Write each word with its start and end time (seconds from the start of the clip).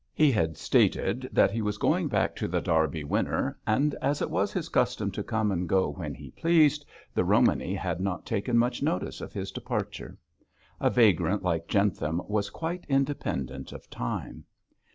He 0.15 0.31
had 0.31 0.57
stated 0.57 1.29
that 1.31 1.51
he 1.51 1.61
was 1.61 1.77
going 1.77 2.07
back 2.07 2.35
to 2.37 2.47
The 2.47 2.59
Derby 2.59 3.03
Winner, 3.03 3.55
and 3.67 3.93
as 4.01 4.19
it 4.19 4.31
was 4.31 4.51
his 4.51 4.67
custom 4.67 5.11
to 5.11 5.21
come 5.21 5.51
and 5.51 5.69
go 5.69 5.89
when 5.89 6.15
he 6.15 6.31
pleased, 6.31 6.87
the 7.13 7.23
Romany 7.23 7.75
had 7.75 8.01
not 8.01 8.25
taken 8.25 8.57
much 8.57 8.81
notice 8.81 9.21
of 9.21 9.31
his 9.31 9.51
departure. 9.51 10.17
A 10.79 10.89
vagrant 10.89 11.43
like 11.43 11.67
Jentham 11.67 12.19
was 12.27 12.49
quite 12.49 12.83
independent 12.89 13.71
of 13.73 13.91
time. 13.91 14.45